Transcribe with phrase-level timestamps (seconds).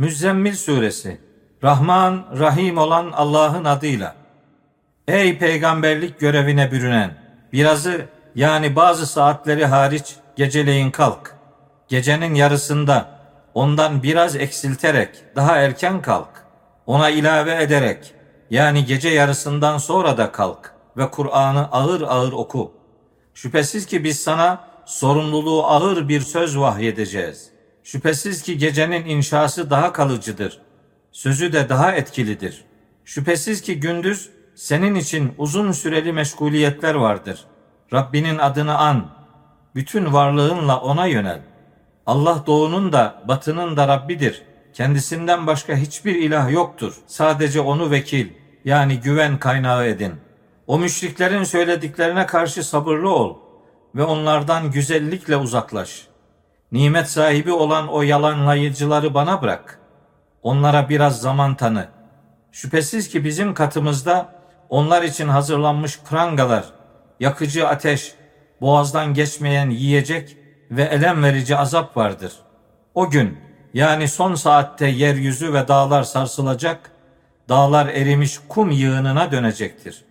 [0.00, 1.20] Müzzemmil Suresi
[1.64, 4.14] Rahman, Rahim olan Allah'ın adıyla.
[5.08, 7.10] Ey peygamberlik görevine bürünen,
[7.52, 11.36] birazı yani bazı saatleri hariç geceleyin kalk.
[11.88, 13.08] Gecenin yarısında
[13.54, 16.44] ondan biraz eksilterek daha erken kalk.
[16.86, 18.14] Ona ilave ederek
[18.50, 22.72] yani gece yarısından sonra da kalk ve Kur'an'ı ağır ağır oku.
[23.34, 27.49] Şüphesiz ki biz sana sorumluluğu ağır bir söz vahyedeceğiz.
[27.84, 30.60] Şüphesiz ki gecenin inşası daha kalıcıdır.
[31.12, 32.64] Sözü de daha etkilidir.
[33.04, 37.44] Şüphesiz ki gündüz senin için uzun süreli meşguliyetler vardır.
[37.92, 39.06] Rabbinin adını an.
[39.74, 41.40] Bütün varlığınla ona yönel.
[42.06, 44.42] Allah doğunun da batının da Rabbidir.
[44.72, 46.94] Kendisinden başka hiçbir ilah yoktur.
[47.06, 48.28] Sadece onu vekil
[48.64, 50.14] yani güven kaynağı edin.
[50.66, 53.36] O müşriklerin söylediklerine karşı sabırlı ol
[53.94, 56.09] ve onlardan güzellikle uzaklaş.
[56.72, 59.80] Nimet sahibi olan o yalanlayıcıları bana bırak.
[60.42, 61.88] Onlara biraz zaman tanı.
[62.52, 66.64] Şüphesiz ki bizim katımızda onlar için hazırlanmış prangalar,
[67.20, 68.14] yakıcı ateş,
[68.60, 70.36] boğazdan geçmeyen yiyecek
[70.70, 72.32] ve elem verici azap vardır.
[72.94, 73.38] O gün
[73.74, 76.90] yani son saatte yeryüzü ve dağlar sarsılacak,
[77.48, 80.04] dağlar erimiş kum yığınına dönecektir.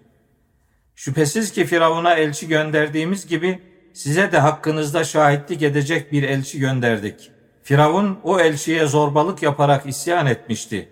[0.96, 3.62] Şüphesiz ki Firavun'a elçi gönderdiğimiz gibi
[4.00, 7.32] size de hakkınızda şahitlik edecek bir elçi gönderdik.
[7.64, 10.90] Firavun o elçiye zorbalık yaparak isyan etmişti.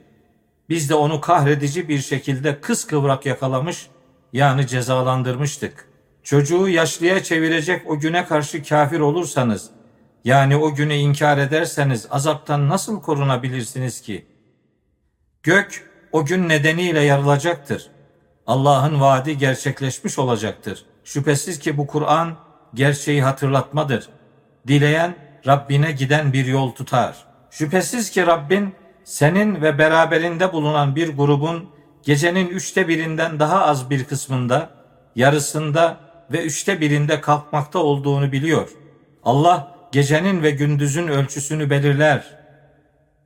[0.69, 3.87] Biz de onu kahredici bir şekilde kıskıvrak yakalamış
[4.33, 5.89] yani cezalandırmıştık.
[6.23, 9.69] Çocuğu yaşlıya çevirecek o güne karşı kafir olursanız
[10.23, 14.25] yani o günü inkar ederseniz azaptan nasıl korunabilirsiniz ki?
[15.43, 17.89] Gök o gün nedeniyle yarılacaktır.
[18.47, 20.85] Allah'ın vaadi gerçekleşmiş olacaktır.
[21.03, 22.46] Şüphesiz ki bu Kur'an
[22.77, 24.09] gerçeği hatırlatmadır.
[24.67, 25.15] Dileyen
[25.47, 27.15] Rabbine giden bir yol tutar.
[27.51, 31.69] Şüphesiz ki Rabbin senin ve beraberinde bulunan bir grubun
[32.03, 34.69] gecenin üçte birinden daha az bir kısmında,
[35.15, 35.97] yarısında
[36.31, 38.69] ve üçte birinde kalkmakta olduğunu biliyor.
[39.23, 42.37] Allah gecenin ve gündüzün ölçüsünü belirler.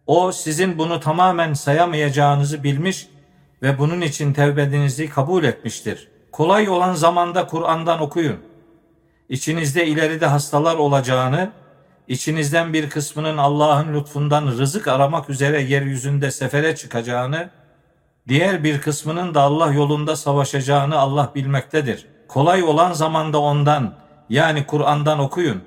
[0.08, 3.08] O sizin bunu tamamen sayamayacağınızı bilmiş
[3.62, 6.08] ve bunun için tevbedinizi kabul etmiştir.
[6.32, 8.51] Kolay olan zamanda Kur'an'dan okuyun.
[9.32, 11.52] İçinizde ileride hastalar olacağını,
[12.08, 17.50] içinizden bir kısmının Allah'ın lütfundan rızık aramak üzere yeryüzünde sefere çıkacağını,
[18.28, 22.06] diğer bir kısmının da Allah yolunda savaşacağını Allah bilmektedir.
[22.28, 23.94] Kolay olan zamanda ondan
[24.30, 25.62] yani Kur'an'dan okuyun.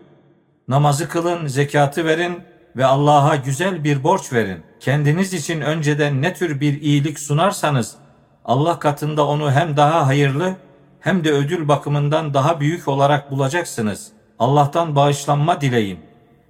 [0.69, 2.41] Namazı kılın, zekatı verin
[2.77, 4.63] ve Allah'a güzel bir borç verin.
[4.81, 7.97] Kendiniz için önceden ne tür bir iyilik sunarsanız
[8.45, 10.57] Allah katında onu hem daha hayırlı
[11.05, 14.13] hem de ödül bakımından daha büyük olarak bulacaksınız.
[14.39, 15.99] Allah'tan bağışlanma dileyin.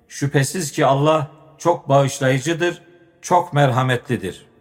[0.09, 2.83] Şüphesiz ki Allah çok bağışlayıcıdır,
[3.23, 4.54] çok merhametlidir.''